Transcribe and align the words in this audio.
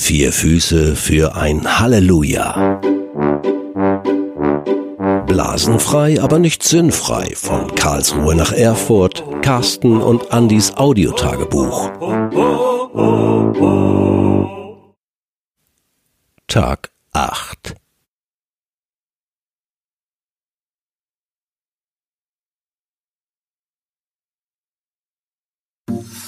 Vier 0.00 0.32
Füße 0.32 0.96
für 0.96 1.36
ein 1.36 1.78
Halleluja. 1.78 2.80
Blasenfrei, 5.26 6.20
aber 6.20 6.38
nicht 6.38 6.62
sinnfrei. 6.62 7.34
Von 7.36 7.72
Karlsruhe 7.74 8.34
nach 8.34 8.50
Erfurt, 8.50 9.22
Carsten 9.42 10.00
und 10.00 10.32
Andys 10.32 10.72
Audiotagebuch. 10.74 11.90
Tag 16.48 16.90
8 17.12 17.79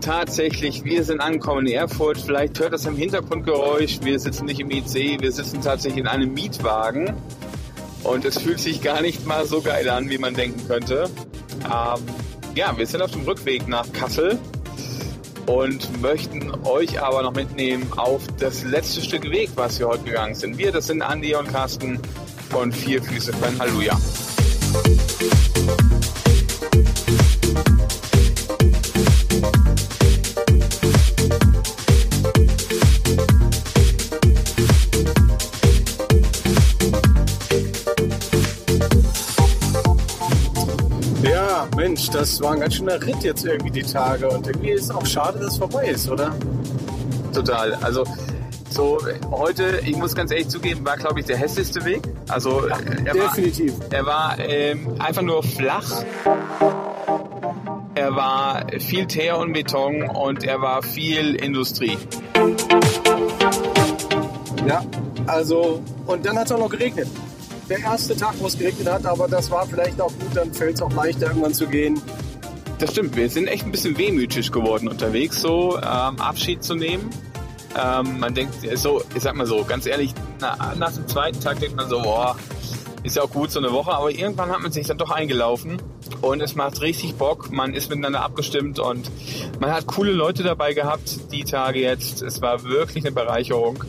tatsächlich, 0.00 0.84
wir 0.84 1.04
sind 1.04 1.20
angekommen 1.20 1.66
in 1.66 1.74
Erfurt. 1.74 2.18
Vielleicht 2.18 2.58
hört 2.58 2.72
das 2.72 2.84
im 2.86 2.96
Hintergrundgeräusch. 2.96 4.00
Wir 4.02 4.18
sitzen 4.18 4.46
nicht 4.46 4.60
im 4.60 4.70
IC, 4.70 5.20
wir 5.20 5.30
sitzen 5.30 5.60
tatsächlich 5.60 6.00
in 6.00 6.06
einem 6.06 6.34
Mietwagen. 6.34 7.14
Und 8.02 8.24
es 8.24 8.38
fühlt 8.38 8.58
sich 8.58 8.82
gar 8.82 9.02
nicht 9.02 9.26
mal 9.26 9.46
so 9.46 9.60
geil 9.60 9.88
an, 9.88 10.10
wie 10.10 10.18
man 10.18 10.34
denken 10.34 10.66
könnte. 10.66 11.08
Ähm, 11.64 12.00
ja, 12.54 12.76
wir 12.76 12.86
sind 12.86 13.02
auf 13.02 13.12
dem 13.12 13.22
Rückweg 13.22 13.68
nach 13.68 13.92
Kassel 13.92 14.38
und 15.46 16.00
möchten 16.00 16.52
euch 16.64 17.00
aber 17.00 17.22
noch 17.22 17.34
mitnehmen 17.34 17.86
auf 17.96 18.22
das 18.38 18.64
letzte 18.64 19.00
Stück 19.02 19.30
Weg, 19.30 19.50
was 19.54 19.78
wir 19.78 19.88
heute 19.88 20.04
gegangen 20.04 20.34
sind. 20.34 20.58
Wir, 20.58 20.72
das 20.72 20.86
sind 20.86 21.02
Andi 21.02 21.34
und 21.34 21.48
Carsten 21.52 22.00
von 22.50 22.72
Vier 22.72 23.02
Füße 23.02 23.32
für 23.32 23.46
ein 23.46 23.58
Halleluja. 23.58 23.96
Das 42.20 42.38
war 42.42 42.52
ein 42.52 42.60
ganz 42.60 42.74
schöner 42.74 43.00
Ritt 43.00 43.22
jetzt 43.22 43.46
irgendwie 43.46 43.70
die 43.70 43.82
Tage 43.82 44.28
und 44.28 44.46
irgendwie 44.46 44.72
ist 44.72 44.84
es 44.84 44.90
auch 44.90 45.06
schade, 45.06 45.38
dass 45.38 45.52
es 45.52 45.58
vorbei 45.58 45.86
ist, 45.86 46.06
oder? 46.10 46.36
Total. 47.32 47.72
Also 47.80 48.04
so 48.68 48.98
heute, 49.30 49.80
ich 49.86 49.96
muss 49.96 50.14
ganz 50.14 50.30
ehrlich 50.30 50.48
zugeben, 50.48 50.84
war 50.84 50.98
glaube 50.98 51.20
ich 51.20 51.26
der 51.26 51.38
hässlichste 51.38 51.82
Weg. 51.86 52.02
Also 52.28 52.68
ja, 52.68 52.76
er 53.06 53.14
definitiv. 53.14 53.72
War, 53.78 53.88
er 53.90 54.06
war 54.06 54.38
ähm, 54.38 54.96
einfach 54.98 55.22
nur 55.22 55.42
flach. 55.42 56.04
Er 57.94 58.14
war 58.14 58.66
viel 58.78 59.06
Teer 59.06 59.38
und 59.38 59.54
Beton 59.54 60.02
und 60.02 60.44
er 60.44 60.60
war 60.60 60.82
viel 60.82 61.36
Industrie. 61.36 61.96
Ja, 64.68 64.84
also 65.26 65.82
und 66.04 66.26
dann 66.26 66.38
hat 66.38 66.46
es 66.46 66.52
auch 66.52 66.58
noch 66.58 66.68
geregnet 66.68 67.08
der 67.70 67.78
erste 67.78 68.16
Tag, 68.16 68.34
wo 68.38 68.46
es 68.46 68.58
geregnet 68.58 68.90
hat, 68.90 69.06
aber 69.06 69.28
das 69.28 69.50
war 69.50 69.66
vielleicht 69.66 70.00
auch 70.00 70.12
gut, 70.12 70.34
dann 70.34 70.52
fällt 70.52 70.74
es 70.74 70.82
auch 70.82 70.92
leichter, 70.92 71.28
irgendwann 71.28 71.54
zu 71.54 71.66
gehen. 71.66 72.00
Das 72.78 72.92
stimmt, 72.92 73.16
wir 73.16 73.28
sind 73.30 73.46
echt 73.46 73.64
ein 73.64 73.72
bisschen 73.72 73.96
wehmütig 73.96 74.50
geworden 74.50 74.88
unterwegs, 74.88 75.40
so 75.40 75.76
ähm, 75.76 76.18
Abschied 76.18 76.64
zu 76.64 76.74
nehmen. 76.74 77.10
Ähm, 77.80 78.18
man 78.18 78.34
denkt, 78.34 78.54
so, 78.74 79.02
ich 79.14 79.22
sag 79.22 79.36
mal 79.36 79.46
so, 79.46 79.64
ganz 79.64 79.86
ehrlich, 79.86 80.12
na, 80.40 80.74
nach 80.76 80.92
dem 80.92 81.06
zweiten 81.06 81.38
Tag 81.40 81.60
denkt 81.60 81.76
man 81.76 81.88
so, 81.88 82.00
boah, 82.00 82.36
ist 83.02 83.16
ja 83.16 83.22
auch 83.22 83.30
gut 83.30 83.50
so 83.50 83.60
eine 83.60 83.72
Woche, 83.72 83.92
aber 83.92 84.10
irgendwann 84.10 84.50
hat 84.50 84.60
man 84.60 84.72
sich 84.72 84.86
dann 84.86 84.98
doch 84.98 85.10
eingelaufen 85.10 85.80
und 86.20 86.42
es 86.42 86.54
macht 86.54 86.80
richtig 86.80 87.14
Bock. 87.14 87.50
Man 87.52 87.74
ist 87.74 87.88
miteinander 87.88 88.22
abgestimmt 88.22 88.78
und 88.78 89.10
man 89.60 89.72
hat 89.72 89.86
coole 89.86 90.12
Leute 90.12 90.42
dabei 90.42 90.74
gehabt, 90.74 91.32
die 91.32 91.44
Tage 91.44 91.80
jetzt. 91.80 92.22
Es 92.22 92.42
war 92.42 92.64
wirklich 92.64 93.04
eine 93.04 93.12
Bereicherung. 93.12 93.84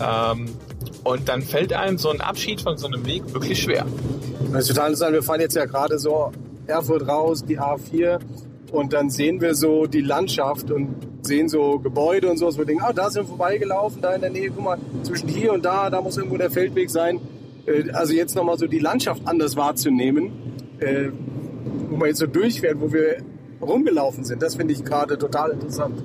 Ähm, 0.00 0.46
und 1.04 1.28
dann 1.28 1.42
fällt 1.42 1.72
einem 1.72 1.98
so 1.98 2.10
ein 2.10 2.20
Abschied 2.20 2.62
von 2.62 2.78
so 2.78 2.86
einem 2.86 3.06
Weg 3.06 3.32
wirklich 3.32 3.62
schwer. 3.62 3.86
Das 4.52 4.62
ist 4.62 4.68
total 4.68 4.88
interessant. 4.88 5.12
Wir 5.12 5.22
fahren 5.22 5.40
jetzt 5.40 5.54
ja 5.54 5.66
gerade 5.66 5.98
so 5.98 6.32
Erfurt 6.66 7.06
raus, 7.06 7.44
die 7.44 7.60
A4. 7.60 8.18
Und 8.72 8.92
dann 8.92 9.10
sehen 9.10 9.40
wir 9.40 9.54
so 9.54 9.86
die 9.86 10.00
Landschaft 10.00 10.70
und 10.70 10.96
sehen 11.22 11.48
so 11.48 11.78
Gebäude 11.78 12.28
und 12.30 12.38
so. 12.38 12.56
Wir 12.56 12.64
denken, 12.64 12.82
ah, 12.84 12.92
da 12.92 13.10
sind 13.10 13.22
wir 13.22 13.28
vorbeigelaufen, 13.28 14.00
da 14.00 14.14
in 14.14 14.20
der 14.20 14.30
Nähe, 14.30 14.50
guck 14.50 14.64
mal, 14.64 14.78
zwischen 15.02 15.28
hier 15.28 15.52
und 15.52 15.64
da, 15.64 15.90
da 15.90 16.00
muss 16.00 16.16
irgendwo 16.16 16.36
der 16.36 16.50
Feldweg 16.50 16.90
sein. 16.90 17.20
Äh, 17.66 17.90
also 17.92 18.14
jetzt 18.14 18.34
nochmal 18.34 18.58
so 18.58 18.66
die 18.66 18.78
Landschaft 18.78 19.22
anders 19.26 19.56
wahrzunehmen, 19.56 20.32
äh, 20.80 21.08
wo 21.90 21.96
man 21.96 22.08
jetzt 22.08 22.18
so 22.18 22.26
durchfährt, 22.26 22.80
wo 22.80 22.92
wir 22.92 23.18
rumgelaufen 23.60 24.24
sind. 24.24 24.42
Das 24.42 24.56
finde 24.56 24.72
ich 24.74 24.84
gerade 24.84 25.18
total 25.18 25.52
interessant. 25.52 26.02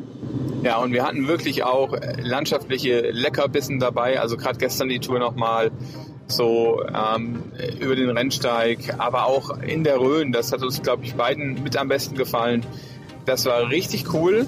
Ja, 0.62 0.78
und 0.78 0.92
wir 0.92 1.06
hatten 1.06 1.28
wirklich 1.28 1.64
auch 1.64 1.96
landschaftliche 2.18 3.12
Leckerbissen 3.12 3.80
dabei. 3.80 4.20
Also 4.20 4.36
gerade 4.38 4.58
gestern 4.58 4.90
die 4.90 5.00
Tour 5.00 5.20
nochmal 5.20 5.72
so 6.28 6.84
ähm, 6.84 7.44
über 7.80 7.96
den 7.96 8.10
Rennsteig, 8.10 8.96
aber 8.98 9.26
auch 9.26 9.58
in 9.62 9.84
der 9.84 10.00
Rhön. 10.00 10.32
Das 10.32 10.52
hat 10.52 10.62
uns, 10.62 10.82
glaube 10.82 11.04
ich, 11.06 11.16
beiden 11.16 11.64
mit 11.64 11.78
am 11.78 11.88
besten 11.88 12.16
gefallen. 12.16 12.66
Das 13.26 13.46
war 13.46 13.70
richtig 13.70 14.14
cool. 14.14 14.46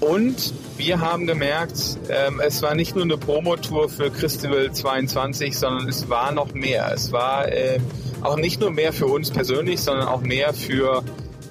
Und 0.00 0.52
wir 0.76 1.00
haben 1.00 1.26
gemerkt, 1.26 1.98
ähm, 2.10 2.40
es 2.44 2.60
war 2.60 2.74
nicht 2.74 2.94
nur 2.94 3.04
eine 3.04 3.16
Promotour 3.16 3.88
für 3.88 4.10
Christival 4.10 4.70
22, 4.72 5.56
sondern 5.56 5.88
es 5.88 6.10
war 6.10 6.32
noch 6.32 6.52
mehr. 6.52 6.92
Es 6.94 7.12
war 7.12 7.48
äh, 7.50 7.78
auch 8.20 8.36
nicht 8.36 8.60
nur 8.60 8.70
mehr 8.70 8.92
für 8.92 9.06
uns 9.06 9.30
persönlich, 9.30 9.80
sondern 9.80 10.06
auch 10.06 10.20
mehr 10.20 10.52
für, 10.52 11.02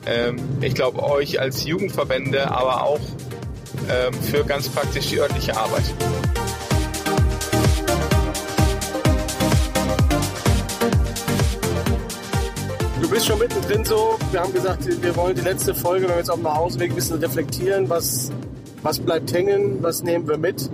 ähm, 0.06 0.38
ich 0.62 0.76
glaube, 0.76 1.02
euch 1.02 1.40
als 1.40 1.66
Jugendverbände, 1.66 2.52
aber 2.52 2.84
auch 2.84 3.00
für 4.22 4.44
ganz 4.44 4.70
praktisch 4.70 5.08
die 5.08 5.20
örtliche 5.20 5.56
Arbeit. 5.56 5.84
Du 13.02 13.10
bist 13.10 13.28
schon 13.28 13.38
mittendrin 13.38 13.86
so. 13.86 14.18
Wir 14.32 14.42
haben 14.42 14.52
gesagt, 14.52 14.88
wir 15.02 15.16
wollen 15.16 15.36
die 15.36 15.42
letzte 15.42 15.76
Folge, 15.76 16.06
wenn 16.06 16.16
wir 16.16 16.18
jetzt 16.18 16.32
auf 16.32 16.40
dem 16.40 16.54
Hausweg 16.54 16.90
ein 16.92 16.96
bisschen 16.96 17.20
reflektieren, 17.20 17.90
was, 17.90 18.32
was 18.82 19.00
bleibt 19.00 19.32
hängen, 19.32 19.84
was 19.84 20.04
nehmen 20.04 20.28
wir 20.28 20.38
mit. 20.38 20.70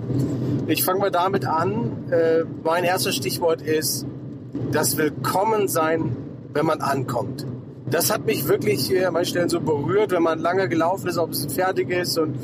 Ich 0.66 0.82
fange 0.82 1.00
mal 1.00 1.10
damit 1.10 1.44
an. 1.44 2.10
Äh, 2.10 2.44
mein 2.64 2.84
erstes 2.84 3.16
Stichwort 3.16 3.60
ist 3.60 4.06
das 4.70 4.96
Willkommensein, 4.96 6.16
wenn 6.54 6.64
man 6.64 6.80
ankommt. 6.80 7.46
Das 7.90 8.10
hat 8.10 8.24
mich 8.24 8.48
wirklich 8.48 8.90
an 9.06 9.12
manchen 9.12 9.30
Stellen 9.30 9.48
so 9.50 9.60
berührt, 9.60 10.12
wenn 10.12 10.22
man 10.22 10.38
lange 10.38 10.68
gelaufen 10.68 11.08
ist, 11.08 11.18
ob 11.18 11.32
es 11.32 11.44
fertig 11.52 11.90
ist 11.90 12.16
und 12.16 12.36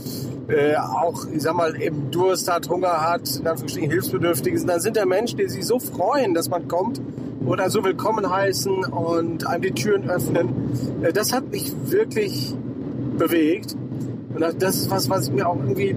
äh, 0.48 0.76
auch, 0.76 1.26
ich 1.32 1.42
sag 1.42 1.54
mal, 1.54 1.80
eben 1.80 2.10
Durst 2.10 2.50
hat, 2.50 2.68
Hunger 2.68 3.02
hat, 3.02 3.36
in 3.36 3.46
Anführungsstrichen 3.46 3.90
hilfsbedürftig 3.90 4.58
sind, 4.58 4.68
dann 4.68 4.80
sind 4.80 4.96
da 4.96 5.04
Menschen, 5.04 5.38
die 5.38 5.48
sich 5.48 5.66
so 5.66 5.78
freuen, 5.78 6.34
dass 6.34 6.48
man 6.48 6.68
kommt 6.68 7.00
oder 7.44 7.70
so 7.70 7.84
willkommen 7.84 8.28
heißen 8.28 8.84
und 8.86 9.46
einem 9.46 9.62
die 9.62 9.72
Türen 9.72 10.08
öffnen. 10.08 10.48
Äh, 11.02 11.12
das 11.12 11.32
hat 11.32 11.50
mich 11.50 11.72
wirklich 11.84 12.54
bewegt. 13.18 13.76
Und 14.34 14.62
das 14.62 14.76
ist 14.76 14.90
was, 14.90 15.10
was 15.10 15.28
ich 15.28 15.34
mir 15.34 15.48
auch 15.48 15.56
irgendwie 15.56 15.96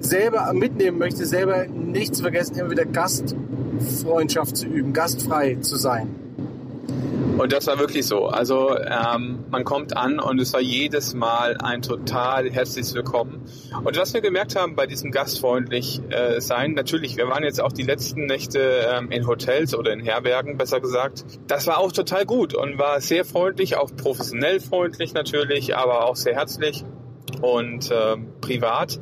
selber 0.00 0.52
mitnehmen 0.52 0.98
möchte, 0.98 1.26
selber 1.26 1.66
nicht 1.66 2.14
zu 2.14 2.22
vergessen, 2.22 2.56
immer 2.56 2.70
wieder 2.70 2.84
Gastfreundschaft 2.84 4.56
zu 4.56 4.66
üben, 4.66 4.92
gastfrei 4.92 5.56
zu 5.56 5.76
sein. 5.76 6.23
Und 7.36 7.52
das 7.52 7.66
war 7.66 7.78
wirklich 7.78 8.06
so. 8.06 8.26
Also 8.26 8.76
ähm, 8.78 9.44
man 9.50 9.64
kommt 9.64 9.96
an 9.96 10.20
und 10.20 10.40
es 10.40 10.52
war 10.52 10.60
jedes 10.60 11.14
Mal 11.14 11.56
ein 11.58 11.82
total 11.82 12.50
herzliches 12.50 12.94
Willkommen. 12.94 13.42
Und 13.82 13.96
was 13.98 14.14
wir 14.14 14.20
gemerkt 14.20 14.54
haben 14.54 14.76
bei 14.76 14.86
diesem 14.86 15.10
gastfreundlich 15.10 16.00
äh, 16.10 16.40
sein, 16.40 16.74
natürlich, 16.74 17.16
wir 17.16 17.28
waren 17.28 17.42
jetzt 17.42 17.60
auch 17.60 17.72
die 17.72 17.82
letzten 17.82 18.26
Nächte 18.26 18.86
ähm, 18.88 19.10
in 19.10 19.26
Hotels 19.26 19.74
oder 19.74 19.92
in 19.92 20.00
Herbergen, 20.00 20.56
besser 20.56 20.80
gesagt. 20.80 21.24
Das 21.48 21.66
war 21.66 21.78
auch 21.78 21.90
total 21.90 22.24
gut 22.24 22.54
und 22.54 22.78
war 22.78 23.00
sehr 23.00 23.24
freundlich, 23.24 23.76
auch 23.76 23.90
professionell 23.96 24.60
freundlich 24.60 25.12
natürlich, 25.12 25.76
aber 25.76 26.04
auch 26.06 26.16
sehr 26.16 26.34
herzlich 26.34 26.84
und 27.42 27.90
ähm, 27.92 28.28
privat. 28.40 28.98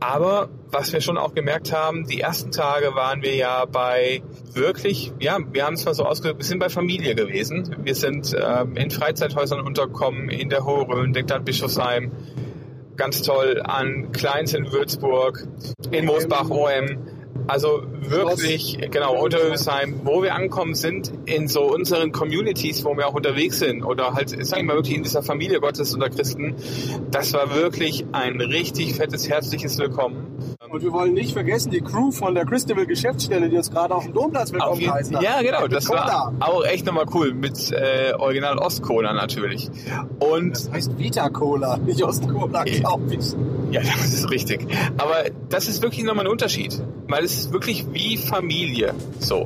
Aber 0.00 0.48
was 0.70 0.92
wir 0.94 1.02
schon 1.02 1.18
auch 1.18 1.34
gemerkt 1.34 1.72
haben, 1.72 2.06
die 2.06 2.20
ersten 2.20 2.50
Tage 2.50 2.94
waren 2.94 3.22
wir 3.22 3.34
ja 3.34 3.66
bei 3.66 4.22
wirklich, 4.54 5.12
ja, 5.20 5.38
wir 5.52 5.66
haben 5.66 5.74
es 5.74 5.84
mal 5.84 5.94
so 5.94 6.04
ausgedrückt, 6.04 6.40
wir 6.40 6.46
sind 6.46 6.58
bei 6.58 6.70
Familie 6.70 7.14
gewesen. 7.14 7.76
Wir 7.82 7.94
sind 7.94 8.34
ähm, 8.34 8.76
in 8.76 8.90
Freizeithäusern 8.90 9.60
unterkommen, 9.60 10.30
in 10.30 10.48
der 10.48 10.64
Hohe 10.64 10.88
Rhön, 10.88 11.12
Deckland 11.12 11.44
Bischofsheim, 11.44 12.12
ganz 12.96 13.20
toll, 13.20 13.60
an 13.62 14.10
Kleins 14.12 14.54
in 14.54 14.72
Würzburg, 14.72 15.46
in 15.90 16.06
Moosbach-OM. 16.06 17.09
Also 17.50 17.82
wirklich, 18.02 18.78
genau, 18.92 19.20
Unterhösheim, 19.20 20.02
wo 20.04 20.22
wir 20.22 20.36
ankommen 20.36 20.76
sind, 20.76 21.12
in 21.26 21.48
so 21.48 21.62
unseren 21.62 22.12
Communities, 22.12 22.84
wo 22.84 22.96
wir 22.96 23.08
auch 23.08 23.14
unterwegs 23.14 23.58
sind 23.58 23.82
oder 23.82 24.14
halt, 24.14 24.30
sagen 24.30 24.62
wir 24.62 24.64
mal 24.66 24.76
wirklich 24.76 24.96
in 24.96 25.02
dieser 25.02 25.24
Familie 25.24 25.58
Gottes 25.58 25.92
unter 25.92 26.10
Christen, 26.10 26.54
das 27.10 27.32
war 27.32 27.52
wirklich 27.52 28.04
ein 28.12 28.40
richtig 28.40 28.94
fettes, 28.94 29.28
herzliches 29.28 29.78
Willkommen. 29.78 30.56
Und 30.70 30.82
wir 30.82 30.92
wollen 30.92 31.12
nicht 31.12 31.32
vergessen, 31.32 31.72
die 31.72 31.80
Crew 31.80 32.12
von 32.12 32.36
der 32.36 32.46
Christabel 32.46 32.86
Geschäftsstelle, 32.86 33.48
die 33.48 33.56
uns 33.56 33.72
gerade 33.72 33.96
auf 33.96 34.04
dem 34.04 34.14
Domplatz 34.14 34.52
willkommen 34.52 34.80
jeden, 34.80 34.92
heißen. 34.92 35.20
Ja, 35.20 35.42
genau, 35.42 35.66
das 35.66 35.88
war 35.88 36.32
auch 36.38 36.64
echt 36.64 36.86
nochmal 36.86 37.06
cool 37.12 37.34
mit 37.34 37.72
äh, 37.72 38.12
Original 38.16 38.58
Ostcola 38.58 39.12
natürlich. 39.12 39.68
Und 40.20 40.52
das 40.52 40.70
heißt 40.70 40.96
Vita 40.96 41.28
Cola, 41.30 41.78
nicht 41.78 42.04
Ostcola, 42.04 42.62
glaube 42.62 43.12
ich. 43.12 43.34
Ja, 43.70 43.80
das 43.98 44.12
ist 44.12 44.30
richtig. 44.30 44.66
Aber 44.98 45.24
das 45.48 45.68
ist 45.68 45.82
wirklich 45.82 46.04
nochmal 46.04 46.26
ein 46.26 46.32
Unterschied, 46.32 46.82
weil 47.06 47.24
es 47.24 47.34
ist 47.34 47.52
wirklich 47.52 47.86
wie 47.92 48.16
Familie 48.16 48.94
so. 49.18 49.44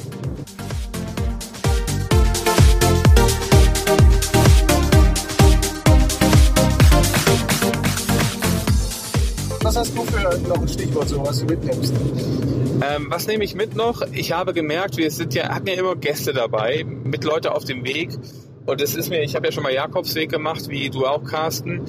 Was 9.61 9.77
hast 9.79 9.97
du 9.97 10.05
für 10.05 10.21
noch 10.21 10.61
ein 10.61 10.69
Stichwort, 10.69 11.09
so 11.09 11.27
was 11.27 11.41
du 11.41 11.47
mitnimmst? 11.47 11.95
Ähm, 12.83 13.07
was 13.09 13.27
nehme 13.27 13.45
ich 13.45 13.55
mit 13.55 13.75
noch? 13.75 14.03
Ich 14.13 14.33
habe 14.33 14.53
gemerkt, 14.53 14.99
wir 14.99 15.11
sind 15.11 15.35
ja, 15.35 15.49
hatten 15.55 15.69
ja 15.69 15.75
immer 15.75 15.97
Gäste 15.97 16.33
dabei, 16.35 16.85
mit 16.85 17.25
Leute 17.25 17.55
auf 17.55 17.65
dem 17.65 17.85
Weg. 17.85 18.11
Und 18.67 18.81
es 18.81 18.95
ist 18.95 19.11
mir, 19.11 19.23
ich 19.23 19.35
habe 19.35 19.47
ja 19.47 19.53
schon 19.53 19.63
mal 19.63 19.73
Jakobsweg 19.73 20.31
gemacht, 20.31 20.69
wie 20.69 20.91
du 20.91 21.07
auch, 21.07 21.25
Carsten. 21.25 21.83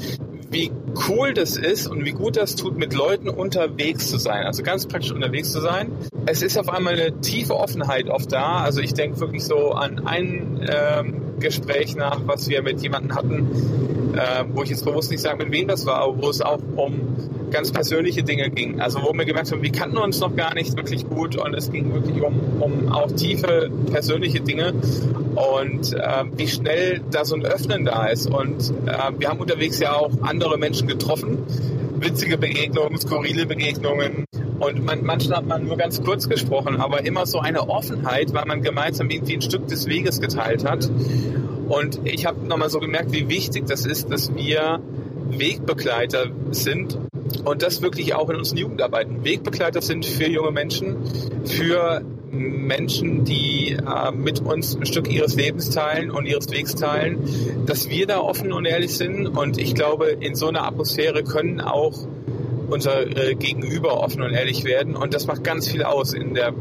Wie 0.49 0.71
cool 1.07 1.33
das 1.33 1.57
ist 1.57 1.87
und 1.87 2.05
wie 2.05 2.11
gut 2.11 2.37
das 2.37 2.55
tut, 2.55 2.77
mit 2.77 2.93
Leuten 2.93 3.29
unterwegs 3.29 4.09
zu 4.09 4.17
sein. 4.17 4.45
Also 4.45 4.63
ganz 4.63 4.85
praktisch 4.85 5.11
unterwegs 5.11 5.51
zu 5.51 5.61
sein. 5.61 5.91
Es 6.25 6.41
ist 6.41 6.57
auf 6.57 6.69
einmal 6.69 6.93
eine 6.93 7.21
tiefe 7.21 7.55
Offenheit 7.55 8.09
oft 8.09 8.31
da. 8.31 8.59
Also 8.59 8.81
ich 8.81 8.93
denke 8.93 9.19
wirklich 9.19 9.43
so 9.43 9.71
an 9.71 10.05
ein 10.07 10.67
ähm, 10.69 11.24
Gespräch 11.39 11.95
nach, 11.95 12.21
was 12.25 12.47
wir 12.49 12.61
mit 12.61 12.81
jemandem 12.81 13.15
hatten, 13.15 13.47
äh, 14.15 14.43
wo 14.53 14.63
ich 14.63 14.69
jetzt 14.69 14.85
bewusst 14.85 15.11
nicht 15.11 15.21
sagen, 15.21 15.37
mit 15.39 15.51
wem 15.51 15.67
das 15.67 15.85
war, 15.85 16.01
aber 16.01 16.21
wo 16.21 16.29
es 16.29 16.41
auch 16.41 16.59
um 16.75 17.15
ganz 17.51 17.71
persönliche 17.71 18.23
Dinge 18.23 18.49
ging. 18.49 18.81
Also 18.81 19.01
wo 19.01 19.13
wir 19.13 19.25
gemerkt 19.25 19.51
haben, 19.51 19.61
wir 19.61 19.71
kannten 19.71 19.97
uns 19.97 20.19
noch 20.19 20.35
gar 20.35 20.53
nicht 20.53 20.75
wirklich 20.75 21.07
gut 21.07 21.37
und 21.37 21.53
es 21.53 21.71
ging 21.71 21.93
wirklich 21.93 22.21
um, 22.21 22.61
um 22.61 22.91
auch 22.91 23.11
tiefe 23.11 23.69
persönliche 23.91 24.41
Dinge 24.41 24.73
und 25.35 25.93
äh, 25.93 26.23
wie 26.35 26.47
schnell 26.47 27.01
da 27.11 27.25
so 27.25 27.35
ein 27.35 27.45
Öffnen 27.45 27.85
da 27.85 28.07
ist. 28.07 28.29
Und 28.29 28.73
äh, 28.85 29.11
wir 29.17 29.29
haben 29.29 29.39
unterwegs 29.39 29.79
ja 29.79 29.93
auch 29.93 30.11
andere 30.21 30.57
Menschen 30.57 30.87
getroffen, 30.87 31.37
witzige 31.99 32.37
Begegnungen, 32.37 32.97
skurrile 32.97 33.45
Begegnungen. 33.45 34.25
Und 34.59 34.85
man, 34.85 35.03
manchmal 35.03 35.39
hat 35.39 35.47
man 35.47 35.65
nur 35.65 35.77
ganz 35.77 36.01
kurz 36.03 36.29
gesprochen, 36.29 36.79
aber 36.79 37.05
immer 37.05 37.25
so 37.25 37.39
eine 37.39 37.69
Offenheit, 37.69 38.33
weil 38.33 38.45
man 38.45 38.61
gemeinsam 38.61 39.09
irgendwie 39.09 39.35
ein 39.35 39.41
Stück 39.41 39.67
des 39.67 39.87
Weges 39.87 40.21
geteilt 40.21 40.63
hat. 40.63 40.89
Und 41.67 41.99
ich 42.03 42.25
habe 42.25 42.45
nochmal 42.45 42.69
so 42.69 42.79
gemerkt, 42.79 43.11
wie 43.11 43.27
wichtig 43.27 43.65
das 43.67 43.85
ist, 43.85 44.11
dass 44.11 44.33
wir 44.35 44.79
Wegbegleiter 45.29 46.27
sind 46.51 46.97
und 47.43 47.61
das 47.61 47.81
wirklich 47.81 48.13
auch 48.13 48.29
in 48.29 48.37
unseren 48.37 48.57
Jugendarbeiten 48.57 49.23
Wegbegleiter 49.23 49.81
sind 49.81 50.05
für 50.05 50.27
junge 50.27 50.51
Menschen, 50.51 50.97
für 51.45 52.01
Menschen, 52.31 53.23
die 53.23 53.71
äh, 53.71 54.11
mit 54.11 54.41
uns 54.41 54.75
ein 54.75 54.85
Stück 54.85 55.11
ihres 55.11 55.35
Lebens 55.35 55.69
teilen 55.69 56.11
und 56.11 56.25
ihres 56.25 56.51
Wegs 56.51 56.75
teilen, 56.75 57.17
dass 57.65 57.89
wir 57.89 58.07
da 58.07 58.19
offen 58.19 58.51
und 58.51 58.65
ehrlich 58.65 58.95
sind. 58.95 59.27
Und 59.27 59.57
ich 59.57 59.73
glaube, 59.73 60.07
in 60.19 60.35
so 60.35 60.47
einer 60.47 60.65
Atmosphäre 60.65 61.23
können 61.23 61.61
auch 61.61 62.07
unser 62.69 63.05
äh, 63.05 63.35
Gegenüber 63.35 64.01
offen 64.01 64.21
und 64.21 64.33
ehrlich 64.33 64.63
werden. 64.63 64.95
Und 64.95 65.13
das 65.13 65.27
macht 65.27 65.43
ganz 65.43 65.67
viel 65.67 65.83
aus 65.83 66.13
in 66.13 66.33
der 66.33 66.53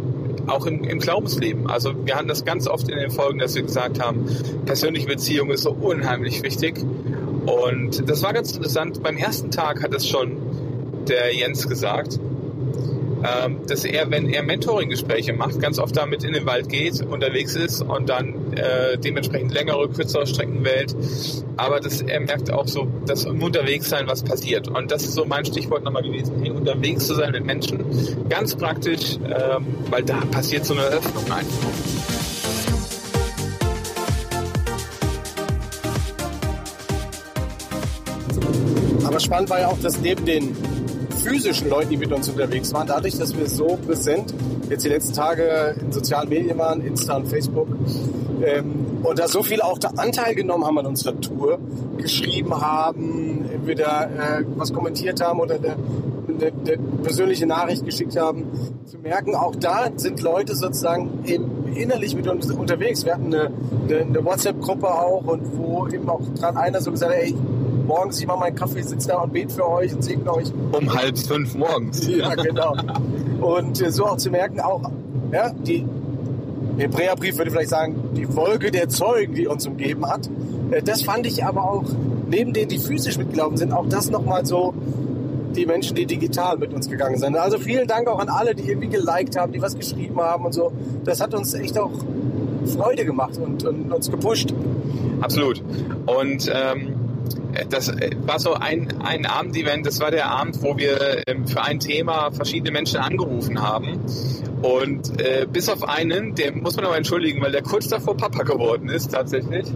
auch 0.46 0.66
im, 0.66 0.84
im 0.84 0.98
Glaubensleben. 0.98 1.68
Also 1.68 1.94
wir 2.04 2.16
hatten 2.16 2.28
das 2.28 2.44
ganz 2.44 2.66
oft 2.68 2.88
in 2.88 2.98
den 2.98 3.10
Folgen, 3.10 3.38
dass 3.38 3.54
wir 3.54 3.62
gesagt 3.62 4.00
haben, 4.02 4.26
persönliche 4.66 5.06
Beziehung 5.06 5.50
ist 5.50 5.62
so 5.62 5.70
unheimlich 5.70 6.42
wichtig. 6.42 6.76
Und 7.46 8.08
das 8.08 8.22
war 8.22 8.32
ganz 8.32 8.52
interessant. 8.52 9.02
Beim 9.02 9.16
ersten 9.16 9.50
Tag 9.50 9.82
hat 9.82 9.94
es 9.94 10.06
schon 10.08 10.36
der 11.08 11.34
Jens 11.34 11.68
gesagt, 11.68 12.18
ähm, 13.24 13.60
dass 13.66 13.84
er, 13.84 14.10
wenn 14.10 14.28
er 14.28 14.42
Mentoring-Gespräche 14.42 15.32
macht, 15.32 15.58
ganz 15.60 15.78
oft 15.78 15.96
damit 15.96 16.24
in 16.24 16.32
den 16.32 16.46
Wald 16.46 16.68
geht, 16.68 17.00
unterwegs 17.00 17.54
ist 17.54 17.82
und 17.82 18.08
dann 18.08 18.52
äh, 18.52 18.98
dementsprechend 18.98 19.52
längere, 19.52 19.88
kürzere 19.88 20.26
Strecken 20.26 20.64
wählt. 20.64 20.94
Aber 21.56 21.80
dass 21.80 22.02
er 22.02 22.20
merkt 22.20 22.50
auch 22.50 22.68
so, 22.68 22.86
dass 23.06 23.24
im 23.24 23.42
Unterwegssein 23.42 24.06
was 24.06 24.22
passiert. 24.22 24.68
Und 24.68 24.90
das 24.90 25.04
ist 25.04 25.14
so 25.14 25.24
mein 25.24 25.44
Stichwort 25.44 25.84
nochmal 25.84 26.02
gewesen, 26.02 26.34
hey, 26.42 26.50
unterwegs 26.50 27.06
zu 27.06 27.14
sein 27.14 27.32
mit 27.32 27.44
Menschen. 27.44 27.82
Ganz 28.28 28.54
praktisch, 28.54 29.16
ähm, 29.16 29.66
weil 29.90 30.02
da 30.02 30.20
passiert 30.30 30.66
so 30.66 30.74
eine 30.74 30.82
Öffnung 30.82 31.24
einfach. 31.24 31.68
Aber 39.06 39.20
spannend 39.20 39.48
war 39.50 39.60
ja 39.60 39.68
auch, 39.68 39.78
dass 39.78 40.00
neben 40.00 40.24
den 40.24 40.73
physischen 41.24 41.70
Leuten, 41.70 41.90
die 41.90 41.96
mit 41.96 42.12
uns 42.12 42.28
unterwegs 42.28 42.72
waren, 42.74 42.86
dadurch, 42.86 43.16
dass 43.18 43.36
wir 43.36 43.48
so 43.48 43.78
präsent 43.86 44.34
jetzt 44.68 44.84
die 44.84 44.90
letzten 44.90 45.14
Tage 45.14 45.74
in 45.80 45.90
sozialen 45.90 46.28
Medien 46.28 46.58
waren, 46.58 46.82
Insta 46.82 47.16
und 47.16 47.28
Facebook, 47.28 47.68
ähm, 48.44 48.98
und 49.02 49.18
da 49.18 49.28
so 49.28 49.42
viele 49.42 49.64
auch 49.64 49.78
da 49.78 49.88
Anteil 49.96 50.34
genommen 50.34 50.64
haben 50.64 50.78
an 50.78 50.86
unserer 50.86 51.18
Tour, 51.20 51.58
geschrieben 51.96 52.60
haben, 52.60 53.48
entweder 53.52 54.08
äh, 54.40 54.44
was 54.56 54.72
kommentiert 54.72 55.20
haben 55.22 55.40
oder 55.40 55.56
eine, 55.56 55.76
eine, 56.28 56.52
eine 56.52 56.78
persönliche 57.02 57.46
Nachricht 57.46 57.84
geschickt 57.84 58.16
haben, 58.18 58.44
zu 58.84 58.98
merken, 58.98 59.34
auch 59.34 59.56
da 59.56 59.88
sind 59.96 60.20
Leute 60.20 60.54
sozusagen 60.54 61.20
eben 61.24 61.74
innerlich 61.74 62.14
mit 62.14 62.28
uns 62.28 62.50
unterwegs. 62.50 63.04
Wir 63.04 63.14
hatten 63.14 63.34
eine, 63.34 63.50
eine, 63.88 64.00
eine 64.00 64.24
WhatsApp-Gruppe 64.24 64.88
auch 64.88 65.24
und 65.26 65.56
wo 65.56 65.86
eben 65.88 66.08
auch 66.08 66.22
gerade 66.38 66.58
einer 66.58 66.80
so 66.80 66.90
gesagt 66.90 67.12
hat, 67.12 67.20
ey, 67.20 67.34
morgens, 67.84 68.20
ich 68.20 68.26
mache 68.26 68.40
meinen 68.40 68.56
Kaffee, 68.56 68.82
sitze 68.82 69.08
da 69.08 69.18
und 69.18 69.32
bete 69.32 69.52
für 69.52 69.68
euch 69.68 69.94
und 69.94 70.02
segne 70.02 70.32
euch. 70.32 70.52
Um 70.72 70.92
halb 70.92 71.18
fünf 71.18 71.54
morgens. 71.54 72.06
Ja, 72.14 72.34
genau. 72.34 72.76
Und 73.40 73.80
äh, 73.80 73.90
so 73.90 74.06
auch 74.06 74.16
zu 74.16 74.30
merken, 74.30 74.60
auch 74.60 74.90
ja, 75.32 75.50
die 75.50 75.84
Hebräerbrief 76.78 77.38
würde 77.38 77.50
vielleicht 77.50 77.70
sagen, 77.70 78.10
die 78.16 78.34
Wolke 78.36 78.70
der 78.70 78.88
Zeugen, 78.88 79.34
die 79.34 79.46
uns 79.46 79.66
umgeben 79.66 80.06
hat. 80.06 80.28
Äh, 80.70 80.82
das 80.82 81.02
fand 81.02 81.26
ich 81.26 81.44
aber 81.44 81.64
auch, 81.70 81.84
neben 82.28 82.52
denen, 82.52 82.68
die 82.68 82.78
physisch 82.78 83.18
mitgelaufen 83.18 83.56
sind, 83.56 83.72
auch 83.72 83.88
das 83.88 84.10
nochmal 84.10 84.46
so 84.46 84.74
die 85.54 85.66
Menschen, 85.66 85.94
die 85.94 86.06
digital 86.06 86.58
mit 86.58 86.72
uns 86.72 86.88
gegangen 86.88 87.16
sind. 87.16 87.36
Also 87.36 87.58
vielen 87.58 87.86
Dank 87.86 88.08
auch 88.08 88.18
an 88.18 88.28
alle, 88.28 88.54
die 88.54 88.68
irgendwie 88.68 88.88
geliked 88.88 89.36
haben, 89.36 89.52
die 89.52 89.62
was 89.62 89.76
geschrieben 89.76 90.20
haben 90.20 90.44
und 90.44 90.52
so. 90.52 90.72
Das 91.04 91.20
hat 91.20 91.34
uns 91.34 91.54
echt 91.54 91.78
auch 91.78 91.92
Freude 92.76 93.04
gemacht 93.04 93.38
und, 93.38 93.64
und 93.64 93.92
uns 93.92 94.10
gepusht. 94.10 94.52
Absolut. 95.20 95.62
Und 96.06 96.50
ähm, 96.52 96.93
das 97.68 97.92
war 98.26 98.38
so 98.38 98.54
ein, 98.54 99.00
ein 99.02 99.26
Abendevent, 99.26 99.86
das 99.86 100.00
war 100.00 100.10
der 100.10 100.30
Abend, 100.30 100.62
wo 100.62 100.76
wir 100.76 101.22
ähm, 101.26 101.46
für 101.46 101.62
ein 101.62 101.80
Thema 101.80 102.30
verschiedene 102.32 102.70
Menschen 102.70 102.98
angerufen 102.98 103.62
haben. 103.62 104.00
Und 104.62 105.20
äh, 105.20 105.46
bis 105.50 105.68
auf 105.68 105.86
einen, 105.86 106.34
der 106.34 106.52
muss 106.52 106.76
man 106.76 106.86
aber 106.86 106.96
entschuldigen, 106.96 107.42
weil 107.42 107.52
der 107.52 107.62
kurz 107.62 107.88
davor 107.88 108.16
Papa 108.16 108.44
geworden 108.44 108.88
ist 108.88 109.12
tatsächlich. 109.12 109.66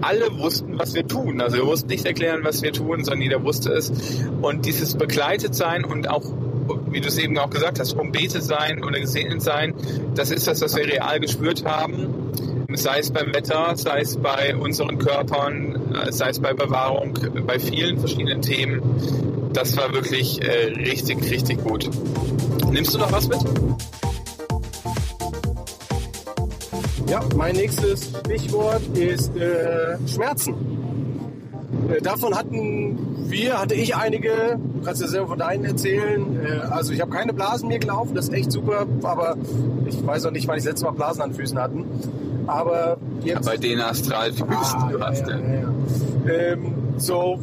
Alle 0.00 0.36
wussten, 0.38 0.78
was 0.78 0.94
wir 0.94 1.06
tun. 1.06 1.40
Also 1.40 1.58
wir 1.58 1.64
mussten 1.64 1.88
nicht 1.88 2.04
erklären, 2.04 2.40
was 2.42 2.62
wir 2.62 2.72
tun, 2.72 3.04
sondern 3.04 3.22
jeder 3.22 3.44
wusste 3.44 3.72
es. 3.72 3.92
Und 4.40 4.66
dieses 4.66 4.96
begleitet 4.96 5.54
sein 5.54 5.84
und 5.84 6.08
auch 6.08 6.24
wie 6.90 7.00
du 7.00 7.08
es 7.08 7.18
eben 7.18 7.36
auch 7.38 7.50
gesagt 7.50 7.80
hast, 7.80 7.94
umbetet 7.94 8.42
sein 8.42 8.84
oder 8.84 9.00
gesegnet 9.00 9.42
sein, 9.42 9.74
das 10.14 10.30
ist 10.30 10.46
das, 10.46 10.60
was 10.60 10.76
wir 10.76 10.86
real 10.86 11.18
gespürt 11.20 11.64
haben 11.64 12.21
sei 12.76 12.98
es 12.98 13.10
beim 13.10 13.34
Wetter, 13.34 13.76
sei 13.76 14.00
es 14.00 14.16
bei 14.16 14.56
unseren 14.56 14.98
Körpern, 14.98 15.94
äh, 15.94 16.12
sei 16.12 16.30
es 16.30 16.40
bei 16.40 16.52
Bewahrung, 16.52 17.18
bei 17.46 17.58
vielen 17.58 17.98
verschiedenen 17.98 18.42
Themen. 18.42 18.82
Das 19.52 19.76
war 19.76 19.92
wirklich 19.92 20.42
äh, 20.42 20.72
richtig, 20.72 21.30
richtig 21.30 21.62
gut. 21.62 21.90
Nimmst 22.70 22.94
du 22.94 22.98
noch 22.98 23.12
was 23.12 23.28
mit? 23.28 23.38
Ja, 27.08 27.20
mein 27.36 27.56
nächstes 27.56 28.10
Stichwort 28.24 28.82
ist 28.96 29.36
äh, 29.36 29.98
Schmerzen. 30.08 30.54
Äh, 31.90 32.00
davon 32.00 32.34
hatten 32.34 33.28
wir, 33.28 33.60
hatte 33.60 33.74
ich 33.74 33.94
einige, 33.94 34.58
du 34.58 34.82
kannst 34.82 35.02
ja 35.02 35.08
selber 35.08 35.28
von 35.28 35.38
deinen 35.38 35.64
erzählen. 35.64 36.40
Äh, 36.42 36.60
also 36.70 36.92
ich 36.92 37.00
habe 37.00 37.10
keine 37.10 37.32
Blasen 37.32 37.68
mir 37.68 37.78
gelaufen, 37.78 38.14
das 38.14 38.28
ist 38.28 38.34
echt 38.34 38.52
super, 38.52 38.86
aber 39.02 39.36
ich 39.86 40.06
weiß 40.06 40.26
auch 40.26 40.30
nicht, 40.30 40.48
wann 40.48 40.56
ich 40.56 40.64
das 40.64 40.72
letzte 40.72 40.86
Mal 40.86 40.92
Blasen 40.92 41.22
an 41.22 41.34
Füßen 41.34 41.58
hatten. 41.58 41.84
Aber 42.46 42.96
jetzt. 43.22 43.46
Bei 43.46 43.56
den 43.56 43.80
Astralfüßen, 43.80 44.80
ah, 44.80 44.88
du 44.90 45.00
hast 45.00 45.26
ja. 45.26 45.38
ja, 45.38 45.54
ja. 45.54 46.32
Ähm, 46.32 46.74
so, 46.96 47.38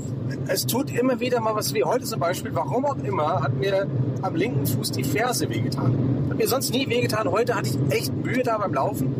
es 0.47 0.65
tut 0.65 0.91
immer 0.91 1.19
wieder 1.19 1.39
mal 1.41 1.55
was 1.55 1.73
weh. 1.73 1.83
Heute 1.83 2.05
zum 2.05 2.19
Beispiel, 2.19 2.53
warum 2.53 2.85
auch 2.85 2.97
immer, 2.97 3.41
hat 3.41 3.53
mir 3.55 3.87
am 4.21 4.35
linken 4.35 4.65
Fuß 4.65 4.91
die 4.91 5.03
Ferse 5.03 5.49
wehgetan. 5.49 6.27
Hat 6.29 6.37
mir 6.37 6.47
sonst 6.47 6.73
nie 6.73 6.87
wehgetan. 6.89 7.29
Heute 7.31 7.55
hatte 7.55 7.69
ich 7.69 7.97
echt 7.97 8.13
Mühe 8.13 8.43
da 8.43 8.57
beim 8.57 8.73
Laufen. 8.73 9.15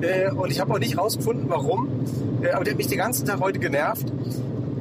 Äh, 0.00 0.30
und 0.30 0.50
ich 0.50 0.60
habe 0.60 0.72
auch 0.72 0.78
nicht 0.78 0.98
rausgefunden, 0.98 1.46
warum. 1.48 1.88
Äh, 2.42 2.50
aber 2.50 2.64
der 2.64 2.72
hat 2.72 2.78
mich 2.78 2.88
den 2.88 2.98
ganzen 2.98 3.26
Tag 3.26 3.40
heute 3.40 3.58
genervt. 3.58 4.06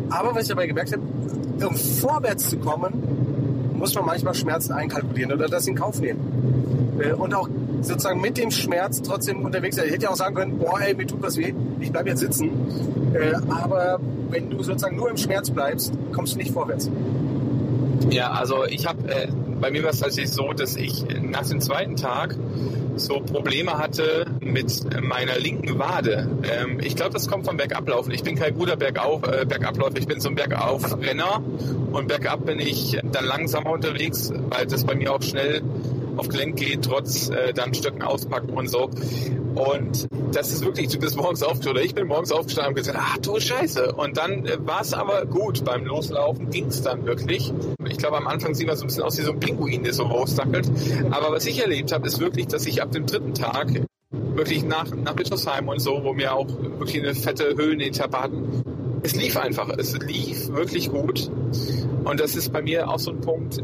Aber 0.10 0.36
was 0.36 0.44
ich 0.44 0.50
dabei 0.50 0.68
gemerkt 0.68 0.94
habe, 0.94 1.04
um 1.66 1.76
vorwärts 1.76 2.50
zu 2.50 2.58
kommen, 2.58 3.74
muss 3.78 3.96
man 3.96 4.06
manchmal 4.06 4.34
Schmerzen 4.34 4.74
einkalkulieren 4.74 5.34
oder 5.34 5.48
das 5.48 5.68
in 5.68 5.76
Kauf 5.76 6.00
nehmen. 6.00 6.53
Äh, 7.00 7.14
und 7.14 7.34
auch 7.34 7.50
sozusagen 7.82 8.22
mit 8.22 8.38
dem 8.38 8.52
Schmerz 8.52 9.02
trotzdem 9.02 9.44
unterwegs 9.44 9.76
sein. 9.76 9.86
Ich 9.88 9.94
hätte 9.94 10.04
ja 10.04 10.10
auch 10.12 10.16
sagen 10.16 10.36
können, 10.36 10.58
boah, 10.58 10.80
ey, 10.82 10.94
mir 10.96 11.08
tut 11.08 11.22
was 11.22 11.38
weh, 11.38 11.54
ich 11.80 11.92
bleibe 11.92 12.10
jetzt 12.10 12.20
sitzen. 12.20 12.52
Äh, 13.14 13.34
aber 13.50 14.00
wenn 14.30 14.50
du 14.50 14.64
sozusagen 14.64 14.96
nur 14.96 15.10
im 15.10 15.18
Schmerz 15.18 15.50
bleibst, 15.50 15.94
kommst 16.14 16.34
du 16.34 16.38
nicht 16.38 16.52
vorwärts. 16.52 16.90
Ja, 18.10 18.32
also 18.32 18.66
ich 18.66 18.86
habe, 18.88 19.08
äh, 19.10 19.28
bei 19.60 19.72
mir 19.72 19.84
war 19.84 19.92
es 19.92 20.00
tatsächlich 20.00 20.32
so, 20.32 20.54
dass 20.54 20.76
ich 20.76 21.06
nach 21.22 21.48
dem 21.48 21.62
zweiten 21.62 21.96
Tag 21.96 22.36
so 22.96 23.20
Probleme 23.20 23.78
hatte 23.78 24.26
mit 24.40 24.86
meiner 25.02 25.38
linken 25.40 25.80
Wade. 25.80 26.30
Ähm, 26.44 26.80
ich 26.80 26.96
glaube, 26.96 27.14
das 27.14 27.28
kommt 27.28 27.46
vom 27.46 27.58
Bergablaufen. 27.58 28.12
Ich 28.14 28.24
bin 28.24 28.36
kein 28.36 28.54
guter 28.56 28.76
Bergauf, 28.76 29.24
äh, 29.24 29.46
Bergabläufer, 29.46 29.98
ich 29.98 30.08
bin 30.08 30.20
so 30.20 30.30
ein 30.30 30.36
Bergaufrenner 30.36 31.42
und 31.92 32.08
bergab 32.08 32.46
bin 32.46 32.60
ich 32.60 33.00
dann 33.12 33.26
langsamer 33.26 33.72
unterwegs, 33.72 34.32
weil 34.50 34.68
das 34.68 34.84
bei 34.84 34.96
mir 34.96 35.14
auch 35.14 35.22
schnell 35.22 35.62
auf 36.18 36.28
Gelenk 36.28 36.58
geht, 36.58 36.86
trotz 36.86 37.30
äh, 37.30 37.54
dann 37.54 37.74
Stöcken 37.74 38.02
auspacken 38.02 38.52
und 38.52 38.70
so. 38.70 38.90
Und 39.56 40.08
das 40.34 40.52
ist 40.52 40.66
wirklich, 40.66 40.88
du 40.88 41.00
bist 41.00 41.16
morgens 41.16 41.44
aufgestanden, 41.44 41.72
oder 41.72 41.82
ich 41.84 41.94
bin 41.94 42.08
morgens 42.08 42.32
aufgestanden 42.32 42.72
und 42.72 42.76
gesagt, 42.76 42.98
ach 43.00 43.18
du 43.20 43.40
Scheiße. 43.40 43.94
Und 43.94 44.18
dann 44.18 44.46
äh, 44.46 44.58
war 44.60 44.82
es 44.82 44.94
aber 44.94 45.26
gut. 45.26 45.64
Beim 45.64 45.86
Loslaufen 45.86 46.50
ging 46.50 46.68
es 46.68 46.82
dann 46.82 47.06
wirklich. 47.06 47.54
Ich 47.88 47.98
glaube, 47.98 48.18
am 48.18 48.28
Anfang 48.28 48.54
sieht 48.56 48.68
man 48.68 48.76
so 48.76 48.84
ein 48.84 48.88
bisschen 48.88 49.04
aus 49.04 49.18
wie 49.18 49.24
so 49.24 49.32
ein 49.32 49.40
Pinguin, 49.40 49.84
der 49.84 49.94
so 49.94 50.04
rausdackelt. 50.04 50.70
Aber 51.12 51.32
was 51.32 51.46
ich 51.46 51.60
erlebt 51.62 51.92
habe, 51.92 52.08
ist 52.08 52.20
wirklich, 52.20 52.48
dass 52.48 52.66
ich 52.66 52.82
ab 52.82 52.92
dem 52.92 53.06
dritten 53.06 53.34
Tag 53.34 53.68
wirklich 54.12 54.64
nach, 54.64 54.90
nach 54.96 55.14
Bischofsheim 55.14 55.68
und 55.68 55.80
so, 55.80 56.04
wo 56.04 56.18
wir 56.18 56.34
auch 56.34 56.48
wirklich 56.48 57.02
eine 57.02 57.14
fette 57.14 57.56
Höhenetappe 57.56 58.20
hatten, 58.20 58.64
es 59.04 59.16
lief 59.16 59.38
einfach. 59.38 59.70
Es 59.78 59.98
lief 59.98 60.50
wirklich 60.50 60.90
gut. 60.90 61.30
Und 62.04 62.20
das 62.20 62.36
ist 62.36 62.52
bei 62.52 62.62
mir 62.62 62.90
auch 62.90 63.00
so 63.00 63.12
ein 63.12 63.22
Punkt, 63.22 63.62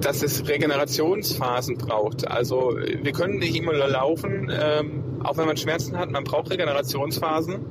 dass 0.00 0.22
es 0.22 0.48
Regenerationsphasen 0.48 1.76
braucht. 1.76 2.28
Also 2.28 2.76
wir 2.76 3.12
können 3.12 3.38
nicht 3.38 3.56
immer 3.56 3.72
laufen, 3.72 4.50
ähm, 4.52 5.20
auch 5.22 5.36
wenn 5.36 5.46
man 5.46 5.56
Schmerzen 5.56 5.98
hat, 5.98 6.10
man 6.10 6.24
braucht 6.24 6.50
Regenerationsphasen. 6.50 7.66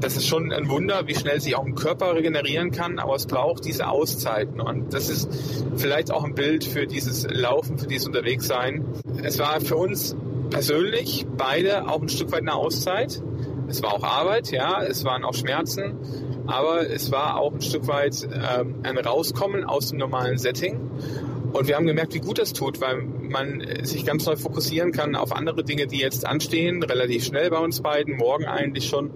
Das 0.00 0.16
ist 0.16 0.28
schon 0.28 0.52
ein 0.52 0.68
Wunder, 0.68 1.06
wie 1.06 1.14
schnell 1.14 1.40
sich 1.40 1.56
auch 1.56 1.64
ein 1.64 1.74
Körper 1.74 2.14
regenerieren 2.14 2.70
kann, 2.70 3.00
aber 3.00 3.16
es 3.16 3.26
braucht 3.26 3.64
diese 3.64 3.88
Auszeiten. 3.88 4.60
Und 4.60 4.94
das 4.94 5.08
ist 5.08 5.28
vielleicht 5.76 6.12
auch 6.12 6.24
ein 6.24 6.34
Bild 6.34 6.64
für 6.64 6.86
dieses 6.86 7.26
Laufen, 7.28 7.78
für 7.78 7.88
dieses 7.88 8.06
Unterwegssein. 8.06 8.84
Es 9.24 9.40
war 9.40 9.60
für 9.60 9.76
uns 9.76 10.16
persönlich 10.50 11.26
beide 11.36 11.88
auch 11.88 12.00
ein 12.00 12.08
Stück 12.08 12.30
weit 12.30 12.42
eine 12.42 12.54
Auszeit. 12.54 13.20
Es 13.68 13.82
war 13.82 13.92
auch 13.92 14.04
Arbeit, 14.04 14.50
ja, 14.52 14.82
es 14.82 15.04
waren 15.04 15.24
auch 15.24 15.34
Schmerzen, 15.34 15.96
aber 16.46 16.88
es 16.88 17.10
war 17.10 17.36
auch 17.38 17.52
ein 17.52 17.60
Stück 17.60 17.86
weit 17.88 18.26
ähm, 18.32 18.76
ein 18.82 18.96
Rauskommen 18.96 19.64
aus 19.64 19.88
dem 19.88 19.98
normalen 19.98 20.38
Setting. 20.38 20.80
Und 21.52 21.66
wir 21.66 21.76
haben 21.76 21.86
gemerkt, 21.86 22.14
wie 22.14 22.20
gut 22.20 22.38
das 22.38 22.52
tut, 22.52 22.80
weil 22.80 23.02
man 23.02 23.62
sich 23.82 24.04
ganz 24.04 24.26
neu 24.26 24.36
fokussieren 24.36 24.92
kann 24.92 25.16
auf 25.16 25.32
andere 25.32 25.64
Dinge, 25.64 25.86
die 25.86 25.98
jetzt 25.98 26.26
anstehen, 26.26 26.82
relativ 26.82 27.24
schnell 27.24 27.50
bei 27.50 27.58
uns 27.58 27.80
beiden. 27.80 28.16
Morgen 28.16 28.44
eigentlich 28.44 28.86
schon 28.86 29.12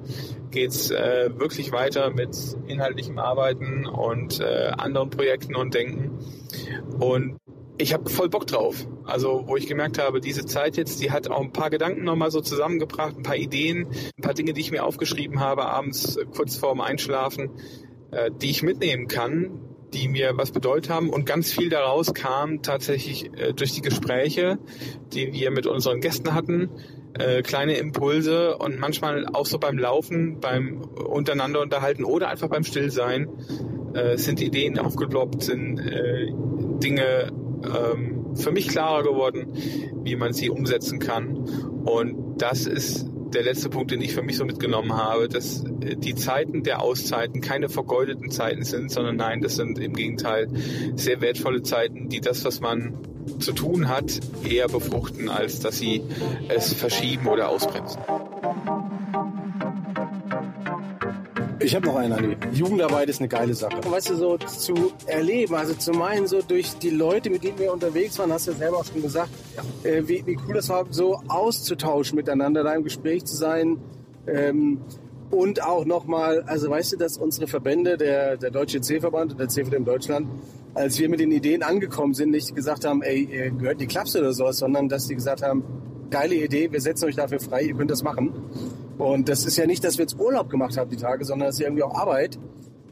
geht's 0.51 0.91
äh, 0.91 1.31
wirklich 1.37 1.73
weiter 1.73 2.11
mit 2.11 2.37
inhaltlichem 2.67 3.19
Arbeiten 3.19 3.87
und 3.87 4.41
äh, 4.41 4.73
anderen 4.77 5.11
Projekten 5.11 5.57
und 5.57 5.75
Denken. 5.75 6.19
Und 6.99 7.39
ich 7.79 7.93
habe 7.93 8.09
voll 8.09 8.29
Bock 8.29 8.47
drauf. 8.47 8.87
Also 9.05 9.45
wo 9.47 9.57
ich 9.57 9.67
gemerkt 9.67 9.99
habe, 9.99 10.21
diese 10.21 10.45
Zeit 10.45 10.77
jetzt, 10.77 11.01
die 11.03 11.11
hat 11.11 11.29
auch 11.29 11.41
ein 11.41 11.53
paar 11.53 11.71
Gedanken 11.71 12.05
nochmal 12.05 12.31
so 12.31 12.41
zusammengebracht, 12.41 13.17
ein 13.17 13.23
paar 13.23 13.37
Ideen, 13.37 13.89
ein 14.17 14.23
paar 14.23 14.35
Dinge, 14.35 14.53
die 14.53 14.61
ich 14.61 14.71
mir 14.71 14.85
aufgeschrieben 14.85 15.41
habe, 15.41 15.67
abends 15.67 16.19
kurz 16.35 16.57
vorm 16.57 16.81
Einschlafen, 16.81 17.51
äh, 18.11 18.31
die 18.31 18.51
ich 18.51 18.63
mitnehmen 18.63 19.09
kann, 19.09 19.72
die 19.93 20.09
mir 20.09 20.33
was 20.37 20.53
bedeutet 20.53 20.91
haben. 20.91 21.11
Und 21.11 21.27
ganz 21.27 21.53
viel 21.53 21.69
daraus 21.69 22.15
kam 22.15 22.63
tatsächlich 22.63 23.31
äh, 23.39 23.53
durch 23.53 23.73
die 23.73 23.83
Gespräche, 23.83 24.59
die 25.13 25.33
wir 25.33 25.51
mit 25.51 25.67
unseren 25.67 26.01
Gästen 26.01 26.35
hatten, 26.35 26.71
äh, 27.15 27.43
kleine 27.43 27.77
Impulse 27.77 28.57
und 28.57 28.79
manchmal 28.79 29.27
auch 29.27 29.47
so 29.47 29.59
beim 29.59 29.79
Laufen, 29.79 30.41
beim 30.41 30.81
untereinander 30.81 31.61
unterhalten 31.61 32.05
oder 32.05 32.29
einfach 32.29 32.49
beim 32.49 32.65
Stillsein 32.65 33.29
äh, 33.95 34.17
sind 34.17 34.41
Ideen 34.41 34.79
aufgeploppt, 34.79 35.43
sind 35.43 35.79
äh, 35.79 36.29
Dinge 36.83 37.33
ähm, 37.65 38.35
für 38.35 38.51
mich 38.51 38.69
klarer 38.69 39.03
geworden, 39.03 39.53
wie 40.03 40.17
man 40.17 40.33
sie 40.33 40.49
umsetzen 40.49 40.99
kann. 40.99 41.37
Und 41.85 42.41
das 42.41 42.67
ist 42.67 43.12
der 43.35 43.43
letzte 43.43 43.69
Punkt, 43.69 43.91
den 43.91 44.01
ich 44.01 44.15
für 44.15 44.23
mich 44.23 44.37
so 44.37 44.45
mitgenommen 44.45 44.93
habe, 44.95 45.29
dass 45.29 45.65
äh, 45.65 45.97
die 45.97 46.15
Zeiten 46.15 46.63
der 46.63 46.83
Auszeiten 46.83 47.41
keine 47.41 47.69
vergeudeten 47.69 48.31
Zeiten 48.31 48.65
sind, 48.65 48.91
sondern 48.91 49.17
nein, 49.17 49.41
das 49.41 49.57
sind 49.57 49.79
im 49.79 49.95
Gegenteil 49.95 50.49
sehr 50.97 51.21
wertvolle 51.21 51.63
Zeiten, 51.63 52.09
die 52.09 52.21
das, 52.21 52.45
was 52.45 52.61
man 52.61 52.95
zu 53.39 53.53
tun 53.53 53.89
hat, 53.89 54.21
eher 54.49 54.69
befruchten, 54.69 55.29
als 55.29 55.61
dass 55.61 55.79
sie 55.79 56.03
es 56.49 56.73
verschieben 56.73 57.29
oder 57.29 57.49
ausbremsen. 57.49 58.01
Ich 61.65 61.75
habe 61.75 61.87
noch 61.87 61.97
einen, 61.97 62.13
Andi. 62.13 62.37
Jugendarbeit 62.53 63.09
ist 63.09 63.21
eine 63.21 63.29
geile 63.29 63.55
Sache. 63.55 63.79
Weißt 63.89 64.11
du, 64.11 64.17
so 64.17 64.37
zu 64.39 64.75
erleben, 65.07 65.55
also 65.55 65.75
zu 65.75 65.93
meinen, 65.93 66.27
so 66.27 66.43
durch 66.43 66.75
die 66.79 66.91
Leute, 66.91 67.31
mit 67.31 67.45
denen 67.45 67.59
wir 67.59 67.73
unterwegs 67.73 68.19
waren, 68.19 68.33
hast 68.33 68.47
du 68.47 68.53
ja 68.53 68.59
selber 68.59 68.79
auch 68.79 68.85
schon 68.85 69.03
gesagt, 69.03 69.31
äh, 69.85 70.03
wie, 70.07 70.27
wie 70.27 70.37
cool 70.47 70.55
das 70.55 70.69
war, 70.69 70.87
so 70.91 71.21
auszutauschen 71.29 72.17
miteinander, 72.17 72.65
da 72.65 72.75
im 72.75 72.85
Gespräch 72.85 73.25
zu 73.25 73.37
sein. 73.37 73.79
Ähm, 74.27 74.81
und 75.31 75.63
auch 75.63 75.85
nochmal, 75.85 76.43
also 76.43 76.69
weißt 76.69 76.93
du, 76.93 76.97
dass 76.97 77.17
unsere 77.17 77.47
Verbände, 77.47 77.97
der, 77.97 78.37
der 78.37 78.51
Deutsche 78.51 78.81
C-Verband 78.81 79.33
und 79.33 79.41
der 79.41 79.49
CVDM 79.49 79.85
Deutschland, 79.85 80.29
als 80.75 80.99
wir 80.99 81.09
mit 81.09 81.21
den 81.21 81.33
Ideen 81.33 81.63
angekommen 81.63 82.15
sind, 82.15 82.31
nicht 82.31 82.55
gesagt 82.55 82.85
haben, 82.85 83.03
ey, 83.03 83.53
gehört 83.59 83.81
die 83.81 83.87
Klapse 83.87 84.21
oder 84.21 84.33
sowas, 84.33 84.59
sondern 84.59 84.89
dass 84.89 85.07
die 85.07 85.15
gesagt 85.15 85.43
haben, 85.43 85.65
geile 86.11 86.35
Idee, 86.35 86.71
wir 86.71 86.81
setzen 86.81 87.07
euch 87.07 87.17
dafür 87.17 87.41
frei, 87.41 87.63
ihr 87.63 87.75
könnt 87.75 87.91
das 87.91 88.03
machen. 88.03 88.33
Und 89.03 89.29
das 89.29 89.45
ist 89.45 89.57
ja 89.57 89.67
nicht, 89.67 89.83
dass 89.83 89.99
wir 89.99 90.05
jetzt 90.05 90.17
Urlaub 90.17 90.49
gemacht 90.49 90.77
haben 90.79 90.89
die 90.89 90.97
Tage, 90.97 91.25
sondern 91.25 91.49
das 91.49 91.57
ist 91.57 91.61
ja 91.61 91.67
irgendwie 91.67 91.83
auch 91.83 91.95
Arbeit. 91.95 92.39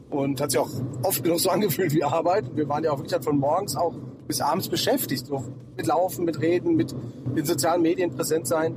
Und 0.09 0.41
hat 0.41 0.51
sich 0.51 0.59
auch 0.59 0.69
oft 1.03 1.23
genug 1.23 1.39
so 1.39 1.49
angefühlt 1.55 1.93
wie 1.93 2.03
Arbeit. 2.03 2.53
Wir 2.53 2.67
waren 2.67 2.83
ja 2.83 2.91
auch 2.91 2.99
wirklich 2.99 3.23
von 3.23 3.37
morgens 3.37 3.77
auch 3.77 3.93
bis 4.27 4.41
abends 4.41 4.67
beschäftigt. 4.67 5.25
So 5.25 5.45
mit 5.77 5.87
Laufen, 5.87 6.25
mit 6.25 6.41
Reden, 6.41 6.75
mit 6.75 6.93
den 7.37 7.45
sozialen 7.45 7.81
Medien 7.81 8.11
präsent 8.13 8.45
sein. 8.45 8.75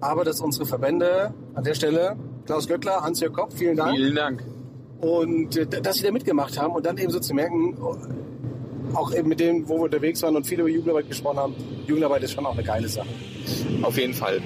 Aber 0.00 0.24
dass 0.24 0.42
unsere 0.42 0.66
Verbände 0.66 1.32
an 1.54 1.64
der 1.64 1.72
Stelle, 1.72 2.16
Klaus 2.44 2.68
Göttler, 2.68 3.00
Hans-Jörg 3.00 3.32
Kopp, 3.32 3.54
vielen 3.54 3.78
Dank. 3.78 3.96
Vielen 3.96 4.14
Dank. 4.14 4.44
Und 5.00 5.56
äh, 5.56 5.66
dass 5.66 5.96
sie 5.96 6.04
da 6.04 6.12
mitgemacht 6.12 6.60
haben 6.60 6.74
und 6.74 6.84
dann 6.84 6.98
eben 6.98 7.10
so 7.10 7.18
zu 7.18 7.32
merken, 7.32 7.78
auch 8.92 9.14
eben 9.14 9.30
mit 9.30 9.40
denen, 9.40 9.66
wo 9.70 9.78
wir 9.78 9.84
unterwegs 9.84 10.22
waren 10.22 10.36
und 10.36 10.46
viel 10.46 10.60
über 10.60 10.68
Jugendarbeit 10.68 11.08
gesprochen 11.08 11.38
haben, 11.38 11.54
Jugendarbeit 11.86 12.24
ist 12.24 12.32
schon 12.32 12.44
auch 12.44 12.52
eine 12.52 12.62
geile 12.62 12.88
Sache. 12.88 13.08
Auf 13.80 13.96
jeden 13.96 14.12
Fall. 14.12 14.42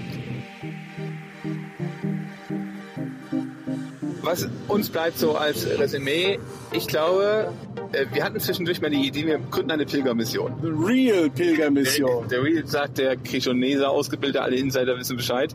Was 4.29 4.47
uns 4.69 4.91
bleibt 4.91 5.19
so 5.19 5.37
als 5.37 5.67
Resümee, 5.67 6.39
ich 6.73 6.87
glaube, 6.87 7.51
äh, 7.93 8.05
wir 8.13 8.23
hatten 8.23 8.39
zwischendurch 8.39 8.79
mal 8.83 8.91
die 8.91 9.07
Idee, 9.07 9.25
wir 9.25 9.39
gründen 9.39 9.71
eine 9.71 9.87
Pilgermission. 9.87 10.53
The 10.61 10.69
real 10.69 11.31
Pilgermission. 11.31 12.29
Der, 12.29 12.43
der 12.43 12.43
Real 12.43 12.67
sagt, 12.67 12.99
der 12.99 13.17
Krishonesa 13.17 13.87
ausgebildet, 13.87 14.43
alle 14.43 14.57
Insider 14.57 14.99
wissen 14.99 15.17
Bescheid. 15.17 15.55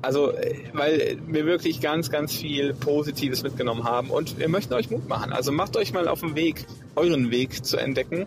Also, 0.00 0.30
äh, 0.30 0.54
weil 0.72 1.18
wir 1.26 1.44
wirklich 1.44 1.80
ganz, 1.80 2.08
ganz 2.08 2.36
viel 2.36 2.72
Positives 2.74 3.42
mitgenommen 3.42 3.82
haben 3.82 4.10
und 4.10 4.38
wir 4.38 4.48
möchten 4.48 4.74
euch 4.74 4.92
Mut 4.92 5.08
machen. 5.08 5.32
Also 5.32 5.50
macht 5.50 5.76
euch 5.76 5.92
mal 5.92 6.06
auf 6.06 6.20
den 6.20 6.36
Weg, 6.36 6.66
euren 6.94 7.32
Weg 7.32 7.64
zu 7.64 7.78
entdecken. 7.78 8.26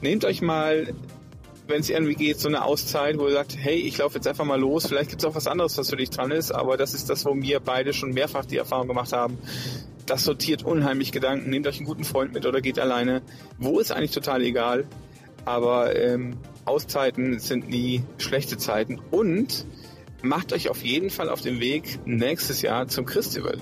Nehmt 0.00 0.24
euch 0.24 0.40
mal 0.40 0.94
wenn 1.70 1.80
es 1.80 1.88
irgendwie 1.88 2.14
geht, 2.14 2.38
so 2.40 2.48
eine 2.48 2.64
Auszeit, 2.64 3.18
wo 3.18 3.26
ihr 3.26 3.32
sagt, 3.32 3.56
hey, 3.58 3.76
ich 3.76 3.96
laufe 3.98 4.16
jetzt 4.16 4.26
einfach 4.26 4.44
mal 4.44 4.60
los, 4.60 4.86
vielleicht 4.86 5.10
gibt 5.10 5.22
es 5.22 5.28
auch 5.28 5.34
was 5.34 5.46
anderes, 5.46 5.78
was 5.78 5.90
für 5.90 5.96
dich 5.96 6.10
dran 6.10 6.30
ist, 6.30 6.52
aber 6.52 6.76
das 6.76 6.94
ist 6.94 7.08
das, 7.08 7.24
wo 7.24 7.34
wir 7.34 7.60
beide 7.60 7.92
schon 7.92 8.10
mehrfach 8.10 8.44
die 8.44 8.56
Erfahrung 8.56 8.88
gemacht 8.88 9.12
haben. 9.12 9.38
Das 10.06 10.24
sortiert 10.24 10.64
unheimlich 10.64 11.12
Gedanken, 11.12 11.48
nehmt 11.48 11.66
euch 11.66 11.78
einen 11.78 11.86
guten 11.86 12.04
Freund 12.04 12.34
mit 12.34 12.44
oder 12.44 12.60
geht 12.60 12.78
alleine. 12.78 13.22
Wo 13.58 13.78
ist 13.78 13.92
eigentlich 13.92 14.10
total 14.10 14.42
egal, 14.42 14.86
aber 15.44 15.96
ähm, 15.96 16.36
Auszeiten 16.64 17.38
sind 17.38 17.68
nie 17.68 18.02
schlechte 18.18 18.58
Zeiten 18.58 19.00
und 19.10 19.66
macht 20.22 20.52
euch 20.52 20.68
auf 20.68 20.82
jeden 20.82 21.10
Fall 21.10 21.28
auf 21.28 21.40
den 21.40 21.60
Weg 21.60 22.00
nächstes 22.04 22.62
Jahr 22.62 22.88
zum 22.88 23.06
Christival. 23.06 23.58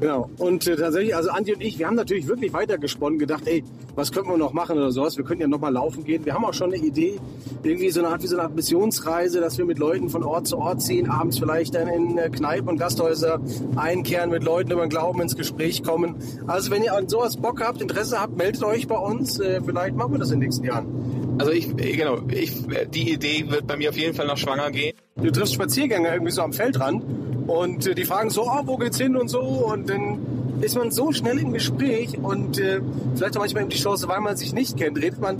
Genau. 0.00 0.30
Und 0.38 0.66
äh, 0.66 0.76
tatsächlich, 0.76 1.14
also 1.14 1.30
Andi 1.30 1.54
und 1.54 1.62
ich, 1.62 1.78
wir 1.78 1.86
haben 1.86 1.96
natürlich 1.96 2.26
wirklich 2.26 2.52
weitergesponnen, 2.52 3.18
gedacht, 3.18 3.46
ey, 3.46 3.64
was 3.98 4.12
könnten 4.12 4.30
wir 4.30 4.38
noch 4.38 4.52
machen 4.52 4.78
oder 4.78 4.92
sowas. 4.92 5.16
Wir 5.16 5.24
könnten 5.24 5.42
ja 5.42 5.48
noch 5.48 5.58
mal 5.58 5.72
laufen 5.72 6.04
gehen. 6.04 6.24
Wir 6.24 6.32
haben 6.32 6.44
auch 6.44 6.54
schon 6.54 6.72
eine 6.72 6.80
Idee, 6.80 7.18
irgendwie 7.64 7.90
so 7.90 7.98
eine 7.98 8.10
Art 8.10 8.22
wie 8.22 8.28
so 8.28 8.36
eine 8.36 8.44
Art 8.44 8.54
Missionsreise, 8.54 9.40
dass 9.40 9.58
wir 9.58 9.64
mit 9.64 9.80
Leuten 9.80 10.08
von 10.08 10.22
Ort 10.22 10.46
zu 10.46 10.56
Ort 10.56 10.80
ziehen, 10.82 11.10
abends 11.10 11.40
vielleicht 11.40 11.74
dann 11.74 11.88
in 11.88 12.16
äh, 12.16 12.30
Kneipen 12.30 12.68
und 12.68 12.78
Gasthäuser 12.78 13.40
einkehren, 13.74 14.30
mit 14.30 14.44
Leuten 14.44 14.70
über 14.70 14.82
den 14.82 14.88
Glauben 14.88 15.20
ins 15.20 15.34
Gespräch 15.34 15.82
kommen. 15.82 16.14
Also 16.46 16.70
wenn 16.70 16.84
ihr 16.84 16.94
an 16.94 17.08
sowas 17.08 17.38
Bock 17.38 17.60
habt, 17.60 17.82
Interesse 17.82 18.20
habt, 18.20 18.36
meldet 18.36 18.62
euch 18.62 18.86
bei 18.86 18.96
uns. 18.96 19.40
Äh, 19.40 19.60
vielleicht 19.66 19.96
machen 19.96 20.12
wir 20.12 20.20
das 20.20 20.30
in 20.30 20.38
den 20.38 20.46
nächsten 20.46 20.64
Jahren. 20.64 21.36
Also 21.40 21.50
ich, 21.50 21.76
genau, 21.76 22.18
ich, 22.28 22.52
die 22.94 23.12
Idee 23.12 23.50
wird 23.50 23.66
bei 23.66 23.76
mir 23.76 23.90
auf 23.90 23.96
jeden 23.96 24.14
Fall 24.14 24.28
noch 24.28 24.36
schwanger 24.36 24.70
gehen. 24.70 24.94
Du 25.16 25.32
triffst 25.32 25.54
Spaziergänger 25.54 26.12
irgendwie 26.12 26.32
so 26.32 26.42
am 26.42 26.52
Feldrand 26.52 27.02
und 27.48 27.86
äh, 27.86 27.94
die 27.94 28.04
fragen 28.04 28.30
so, 28.30 28.42
oh, 28.42 28.60
wo 28.66 28.76
geht's 28.76 28.98
hin 28.98 29.16
und 29.16 29.28
so 29.28 29.40
und 29.40 29.88
dann 29.88 30.18
ist 30.60 30.76
man 30.76 30.90
so 30.90 31.12
schnell 31.12 31.38
im 31.38 31.52
Gespräch 31.52 32.18
und 32.18 32.58
äh, 32.58 32.80
vielleicht 33.16 33.36
auch 33.36 33.40
manchmal 33.40 33.62
eben 33.62 33.70
die 33.70 33.78
Chance, 33.78 34.06
weil 34.06 34.20
man 34.20 34.36
sich 34.36 34.52
nicht 34.52 34.76
kennt, 34.76 34.98
redet 34.98 35.20
man, 35.20 35.38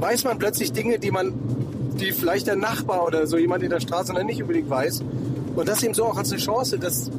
weiß 0.00 0.24
man 0.24 0.38
plötzlich 0.38 0.72
Dinge, 0.72 0.98
die 0.98 1.10
man, 1.10 1.32
die 1.98 2.12
vielleicht 2.12 2.46
der 2.46 2.56
Nachbar 2.56 3.06
oder 3.06 3.26
so 3.26 3.38
jemand 3.38 3.62
in 3.62 3.70
der 3.70 3.80
Straße 3.80 4.12
noch 4.12 4.22
nicht 4.22 4.42
unbedingt 4.42 4.68
weiß. 4.68 5.02
Und 5.56 5.68
das 5.68 5.82
eben 5.82 5.94
so 5.94 6.04
auch 6.04 6.16
als 6.18 6.30
eine 6.30 6.40
Chance, 6.40 6.78
dass 6.78 7.10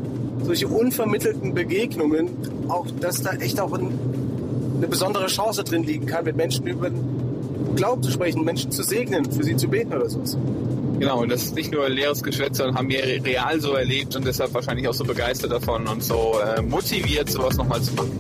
solche 0.44 0.68
unvermittelten 0.68 1.54
Begegnungen 1.54 2.30
auch, 2.68 2.86
dass 3.00 3.24
da 3.24 3.32
echt 3.32 3.60
auch 3.60 3.74
ein, 3.74 3.98
eine 4.78 4.88
besondere 4.88 5.28
Chance 5.28 5.64
drin 5.64 5.84
liegen 5.84 6.06
kann, 6.06 6.26
mit 6.26 6.36
Menschen 6.36 6.68
über 6.68 6.90
den 6.90 7.76
Glauben 7.76 8.04
zu 8.04 8.12
sprechen, 8.12 8.44
Menschen 8.44 8.72
zu 8.72 8.84
segnen, 8.84 9.32
für 9.32 9.44
sie 9.44 9.56
zu 9.56 9.68
beten 9.68 9.94
oder 9.94 10.10
sowas. 10.10 10.38
Genau, 11.00 11.22
und 11.22 11.30
das 11.30 11.44
ist 11.44 11.56
nicht 11.56 11.72
nur 11.72 11.90
leeres 11.90 12.24
Geschwätz, 12.24 12.58
sondern 12.58 12.78
haben 12.78 12.90
wir 12.90 13.04
real 13.04 13.60
so 13.60 13.74
erlebt 13.74 14.16
und 14.16 14.26
deshalb 14.26 14.54
wahrscheinlich 14.54 14.88
auch 14.88 14.94
so 14.94 15.04
begeistert 15.04 15.52
davon 15.52 15.88
und 15.88 16.04
so 16.04 16.40
äh, 16.40 16.62
motiviert, 16.62 17.30
sowas 17.30 17.58
nochmal 17.58 17.82
zu 17.82 17.94
machen. 17.94 18.18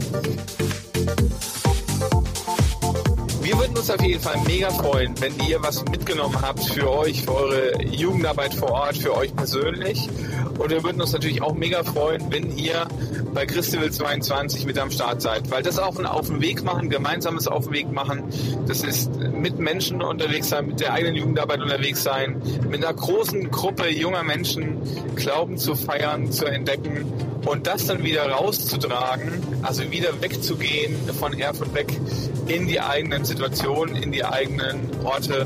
Wir 3.42 3.60
würden 3.60 3.78
uns 3.78 3.90
auf 3.90 4.02
jeden 4.02 4.22
Fall 4.22 4.38
mega 4.48 4.70
freuen, 4.72 5.14
wenn 5.22 5.34
ihr 5.48 5.62
was 5.62 5.86
mitgenommen 5.86 6.36
habt 6.42 6.64
für 6.64 6.92
euch, 6.92 7.22
für 7.22 7.36
eure 7.36 7.84
Jugendarbeit 7.84 8.54
vor 8.54 8.72
Ort, 8.72 8.98
für 8.98 9.16
euch 9.16 9.36
persönlich. 9.36 10.10
Und 10.58 10.70
wir 10.70 10.84
würden 10.84 11.00
uns 11.00 11.14
natürlich 11.14 11.42
auch 11.42 11.54
mega 11.54 11.84
freuen, 11.84 12.32
wenn 12.32 12.58
ihr 12.58 12.88
bei 13.36 13.46
Christival 13.46 13.92
22 13.92 14.66
mit 14.66 14.80
am 14.80 14.90
Start 14.90 15.22
seid, 15.22 15.52
weil 15.52 15.62
das 15.62 15.78
auch 15.78 16.00
ein 16.00 16.06
Auf 16.06 16.28
den 16.28 16.42
Weg 16.42 16.64
machen, 16.64 16.90
gemeinsames 16.90 17.48
Auf 17.48 17.66
den 17.66 17.74
Weg 17.74 17.92
machen. 17.92 18.24
Das 18.66 18.82
ist 18.82 19.14
mit 19.14 19.60
Menschen 19.60 20.02
unterwegs 20.02 20.50
sein, 20.50 20.68
mit 20.68 20.80
der 20.80 20.94
eigenen 20.94 21.16
Jugendarbeit 21.16 21.62
unterwegs 21.62 22.02
sein, 22.02 22.42
mit 22.70 22.84
einer 22.84 22.94
großen 22.94 23.52
Gruppe 23.52 23.90
junger 23.90 24.24
Menschen 24.24 24.78
Glauben 25.16 25.58
zu 25.58 25.76
feiern, 25.76 26.32
zu 26.32 26.46
entdecken 26.46 27.06
und 27.46 27.68
das 27.68 27.88
dann 27.88 28.04
wieder 28.04 28.26
rauszutragen, 28.30 29.44
also 29.62 29.92
wieder 29.92 30.22
wegzugehen 30.22 30.96
von 31.20 31.38
Erfurt 31.38 31.74
weg 31.76 31.88
in 32.48 32.68
die 32.68 32.80
eigenen 32.80 33.26
Situationen, 33.26 33.98
in 33.98 34.14
die 34.14 34.24
eigenen 34.24 34.90
Orte 35.04 35.46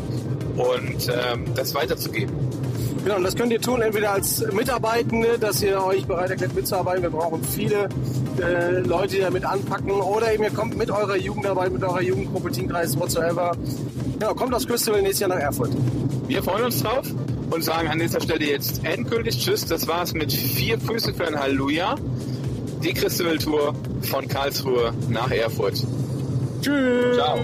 und 0.56 1.08
ähm, 1.10 1.56
das 1.56 1.74
weiterzugeben. 1.74 2.36
Genau, 3.04 3.16
und 3.16 3.24
das 3.24 3.36
könnt 3.36 3.52
ihr 3.52 3.62
tun, 3.62 3.82
entweder 3.82 4.12
als 4.12 4.44
Mitarbeitende, 4.52 5.40
dass 5.40 5.62
ihr 5.62 5.84
euch 5.84 6.06
bereit 6.06 6.32
erklärt 6.32 6.54
mitzuarbeiten. 6.54 7.04
Wir 7.04 7.10
brauchen 7.10 7.44
viele 7.44 7.88
äh, 8.42 8.80
Leute, 8.80 9.16
die 9.16 9.22
damit 9.22 9.46
anpacken. 9.46 9.92
Oder 9.92 10.34
eben 10.34 10.44
ihr 10.44 10.52
kommt 10.52 10.78
mit 10.78 10.92
eurer 10.92 11.16
Jugendarbeit, 11.16 11.72
mit 11.72 11.84
eurer 11.84 12.02
Jugendgruppe, 12.02 12.52
Teamkreis, 12.52 13.00
whatsoever. 13.00 13.56
Ja, 14.22 14.34
kommt 14.34 14.54
aus 14.54 14.68
Crystal 14.68 15.02
nächstes 15.02 15.22
Jahr 15.22 15.30
nach 15.30 15.40
Erfurt. 15.40 15.72
Wir 16.28 16.44
freuen 16.44 16.66
uns 16.66 16.84
drauf 16.84 17.06
und 17.50 17.64
sagen 17.64 17.88
an 17.88 18.00
dieser 18.00 18.22
Stelle 18.22 18.46
jetzt 18.46 18.86
endgültig 18.86 19.40
Tschüss. 19.40 19.66
Das 19.66 19.88
war's 19.88 20.14
mit 20.14 20.32
vier 20.32 20.80
Füße 20.80 21.14
für 21.14 21.26
ein 21.26 21.40
Halleluja. 21.40 21.96
Die 22.84 22.94
Christabel 22.94 23.38
Tour 23.38 23.74
von 24.02 24.28
Karlsruhe 24.28 24.94
nach 25.10 25.32
Erfurt. 25.32 25.84
Tschüss. 26.62 27.16
Ciao. 27.16 27.40